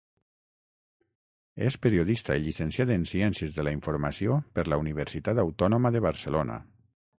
És 1.65 1.77
periodista 1.83 2.37
i 2.39 2.41
llicenciat 2.45 2.95
en 2.97 3.05
Ciències 3.13 3.53
de 3.59 3.67
la 3.69 3.75
Informació 3.79 4.41
per 4.57 4.67
la 4.73 4.83
Universitat 4.87 5.45
Autònoma 5.47 5.95
de 5.99 6.05
Barcelona. 6.11 6.61